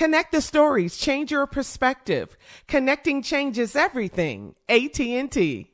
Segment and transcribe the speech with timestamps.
[0.00, 2.38] Connect the stories, change your perspective.
[2.66, 4.54] Connecting changes everything.
[4.66, 5.70] AT&T.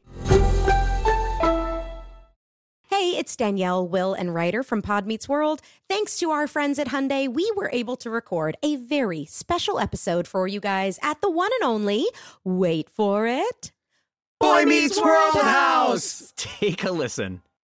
[2.90, 5.62] Hey, it's Danielle, Will, and Ryder from Pod Meets World.
[5.88, 10.26] Thanks to our friends at Hyundai, we were able to record a very special episode
[10.26, 12.04] for you guys at the one and only,
[12.42, 13.70] wait for it,
[14.40, 16.32] Boy Meets World House.
[16.36, 17.42] Take a listen.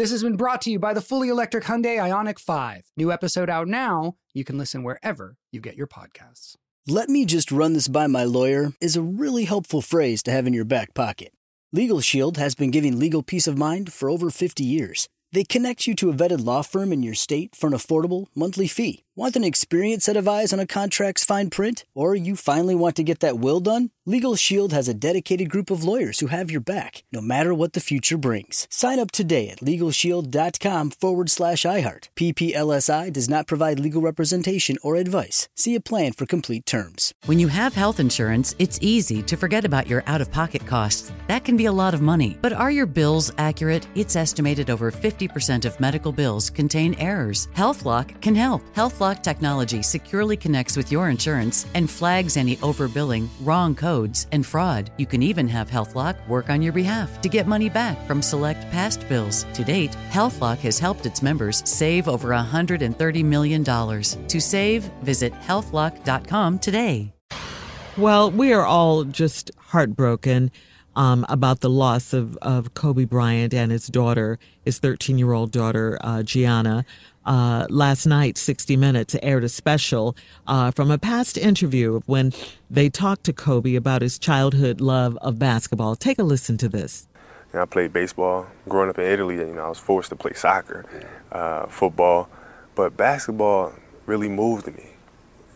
[0.00, 2.90] This has been brought to you by the fully electric Hyundai Ioniq 5.
[2.96, 4.14] New episode out now.
[4.32, 6.56] You can listen wherever you get your podcasts.
[6.88, 10.46] Let me just run this by my lawyer is a really helpful phrase to have
[10.46, 11.34] in your back pocket.
[11.70, 15.06] Legal Shield has been giving legal peace of mind for over 50 years.
[15.32, 18.68] They connect you to a vetted law firm in your state for an affordable monthly
[18.68, 19.04] fee.
[19.20, 21.84] Want an experienced set of eyes on a contract's fine print?
[21.94, 23.90] Or you finally want to get that will done?
[24.06, 27.74] Legal Shield has a dedicated group of lawyers who have your back, no matter what
[27.74, 28.66] the future brings.
[28.70, 32.08] Sign up today at LegalShield.com forward slash iHeart.
[32.16, 35.50] PPLSI does not provide legal representation or advice.
[35.54, 37.12] See a plan for complete terms.
[37.26, 41.12] When you have health insurance, it's easy to forget about your out of pocket costs.
[41.28, 42.38] That can be a lot of money.
[42.40, 43.86] But are your bills accurate?
[43.94, 47.48] It's estimated over 50% of medical bills contain errors.
[47.54, 48.62] HealthLock can help.
[48.74, 54.90] HealthLock technology securely connects with your insurance and flags any overbilling, wrong codes, and fraud.
[54.96, 58.70] You can even have HealthLock work on your behalf to get money back from select
[58.70, 59.44] past bills.
[59.54, 63.64] To date, HealthLock has helped its members save over $130 million.
[63.64, 67.12] To save, visit healthlock.com today.
[67.96, 70.52] Well, we are all just heartbroken
[70.96, 75.50] um, about the loss of, of Kobe Bryant and his daughter, his 13 year old
[75.50, 76.84] daughter, uh, Gianna.
[77.24, 80.16] Uh, last night, 60 Minutes aired a special
[80.46, 82.32] uh, from a past interview of when
[82.70, 85.96] they talked to Kobe about his childhood love of basketball.
[85.96, 87.08] Take a listen to this.
[87.52, 88.46] You know, I played baseball.
[88.68, 90.86] Growing up in Italy, you know, I was forced to play soccer,
[91.32, 92.28] uh, football,
[92.74, 93.74] but basketball
[94.06, 94.90] really moved me.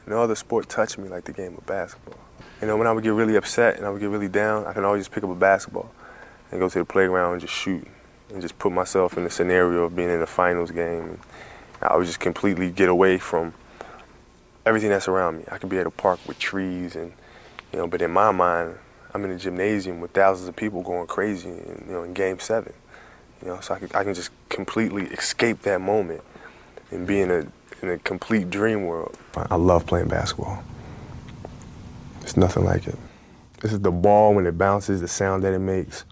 [0.06, 2.18] No other sport touched me like the game of basketball.
[2.60, 4.72] You know, when I would get really upset and I would get really down, I
[4.72, 5.90] could always just pick up a basketball
[6.50, 7.86] and go to the playground and just shoot
[8.30, 11.18] and just put myself in the scenario of being in a finals game.
[11.84, 13.54] I would just completely get away from
[14.66, 15.44] everything that's around me.
[15.50, 17.12] I could be at a park with trees and,
[17.72, 18.78] you know, but in my mind,
[19.12, 22.38] I'm in a gymnasium with thousands of people going crazy, in, you know, in Game
[22.40, 22.72] Seven.
[23.42, 26.22] You know, so I can, I can just completely escape that moment
[26.90, 27.46] and be in a
[27.82, 29.18] in a complete dream world.
[29.36, 30.62] I love playing basketball.
[32.22, 32.96] It's nothing like it.
[33.60, 36.04] This is the ball when it bounces, the sound that it makes,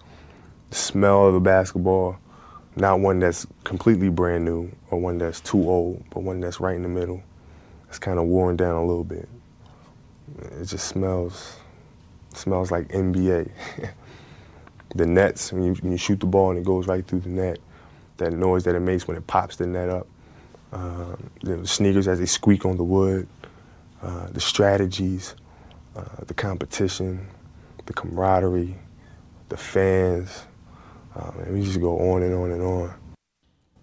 [0.69, 2.17] the smell of the basketball.
[2.75, 6.75] Not one that's completely brand new or one that's too old, but one that's right
[6.75, 7.21] in the middle.
[7.87, 9.29] It's kind of worn down a little bit.
[10.59, 11.57] It just smells
[12.33, 13.51] smells like NBA.
[14.95, 17.29] the nets, when you, when you shoot the ball and it goes right through the
[17.29, 17.59] net,
[18.17, 20.07] that noise that it makes when it pops the net up,
[20.71, 23.27] uh, the sneakers as they squeak on the wood,
[24.01, 25.35] uh, the strategies,
[25.95, 27.27] uh, the competition,
[27.85, 28.75] the camaraderie,
[29.49, 30.45] the fans.
[31.15, 32.93] Uh, and we just go on and on and on.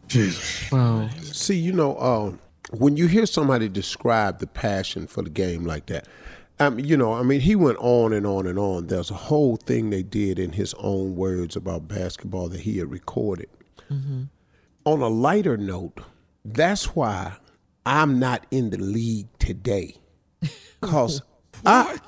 [0.09, 0.71] Jesus.
[0.73, 1.09] Wow.
[1.23, 2.32] See, you know, uh,
[2.77, 6.09] when you hear somebody describe the passion for the game like that,
[6.59, 8.88] um, you know, I mean, he went on and on and on.
[8.88, 12.91] There's a whole thing they did in his own words about basketball that he had
[12.91, 13.49] recorded.
[13.91, 14.25] Mm-hmm.
[14.85, 16.00] On a lighter note,
[16.44, 17.35] that's why
[17.87, 19.97] I'm not in the league today.
[20.82, 21.23] Cause
[21.65, 21.99] I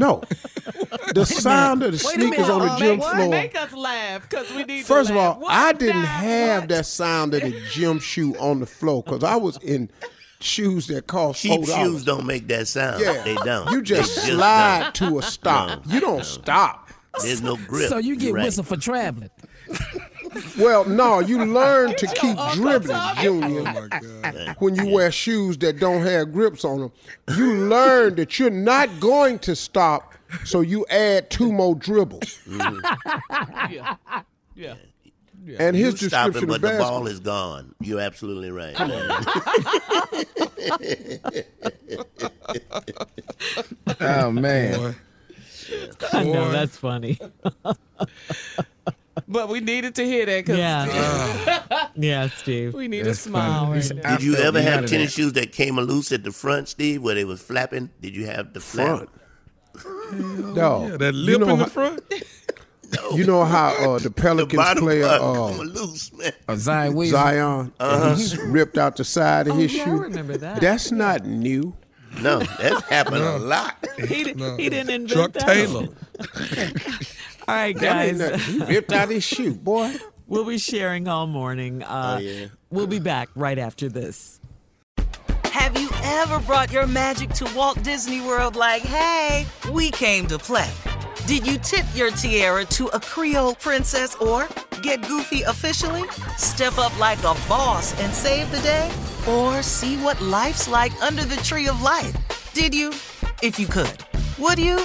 [0.00, 0.22] No,
[1.14, 3.28] the sound of the Wait sneakers minute, on the uh, gym make, floor.
[3.28, 4.86] Make us laugh because we need.
[4.86, 6.06] First to of all, What I didn't now?
[6.08, 6.68] have What?
[6.70, 9.90] that sound of the gym shoe on the floor because I was in
[10.40, 11.84] shoes that cost Cheap $4.
[11.84, 13.02] shoes don't make that sound.
[13.02, 13.70] Yeah, They don't.
[13.72, 15.10] You just They slide don't.
[15.10, 15.84] to a stop.
[15.86, 16.22] No, you don't no.
[16.22, 16.88] stop.
[17.22, 17.90] There's no grip.
[17.90, 18.44] So you get You're right.
[18.44, 19.28] whistle for traveling.
[20.58, 23.88] Well, no, you learn to keep dribbling, Junior.
[23.92, 26.92] Oh, when you wear shoes that don't have grips on them,
[27.36, 30.14] you learn that you're not going to stop,
[30.44, 32.38] so you add two more dribbles.
[32.46, 33.72] Mm-hmm.
[33.72, 33.96] Yeah.
[35.42, 35.56] Yeah.
[35.58, 37.74] And his you stop description it, of but the ball is gone.
[37.80, 38.76] You're absolutely right.
[44.02, 44.96] Oh man.
[46.12, 47.18] I know that's funny.
[49.30, 51.86] But we needed to hear that because Yeah.
[51.94, 52.74] yeah, Steve.
[52.74, 53.66] we need That's a smile.
[53.66, 53.80] funny.
[53.80, 54.16] right now.
[54.16, 55.22] Did you ever have tennis that.
[55.22, 57.90] shoes that came loose at the front, Steve, where they was flapping?
[58.02, 59.08] Did you have the flap?
[59.78, 60.54] front.
[60.56, 62.02] No, Yeah, that you lip know in the how, front.
[63.14, 66.32] You know how uh, the The Pelicans bottom player part uh, come loose, man.
[66.48, 67.12] Uh, Zion Williams.
[67.12, 69.96] Zion, and he ripped out the side of Oh, his yeah, I shoe.
[70.00, 70.60] remember that.
[70.60, 71.76] That's not new.
[72.20, 73.76] No, that's happened a lot.
[74.08, 74.56] He, No.
[74.56, 75.46] he didn't invent Chuck that.
[75.46, 75.86] Taylor.
[77.50, 78.44] All right, guys.
[78.46, 79.94] He ripped out his shoe, boy.
[80.30, 81.82] We'll be sharing all morning.
[81.82, 82.46] Uh, Oh, yeah.
[82.70, 84.38] We'll be back right after this.
[85.46, 90.38] Have you ever brought your magic to Walt Disney World like, hey, we came to
[90.38, 90.70] play?
[91.26, 94.46] Did you tip your tiara to a Creole princess or
[94.82, 96.08] get goofy officially?
[96.36, 98.88] Step up like a boss and save the day?
[99.28, 102.14] Or see what life's like under the tree of life?
[102.54, 102.90] Did you?
[103.42, 104.04] If you could.
[104.38, 104.84] Would you?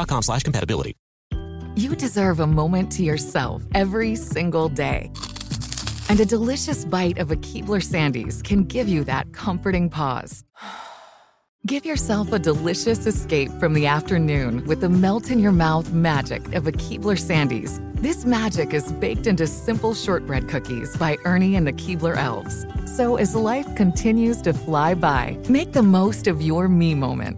[0.21, 0.95] slash compatibility.
[1.75, 5.09] You deserve a moment to yourself every single day.
[6.09, 10.43] And a delicious bite of a Keebler Sandies can give you that comforting pause.
[11.67, 16.55] Give yourself a delicious escape from the afternoon with the melt in your mouth magic
[16.55, 17.79] of a Keebler Sandies.
[18.01, 22.65] This magic is baked into simple shortbread cookies by Ernie and the Keebler Elves.
[22.97, 27.37] So as life continues to fly by, make the most of your me moment.